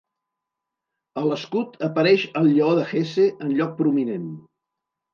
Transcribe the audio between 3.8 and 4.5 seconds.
prominent.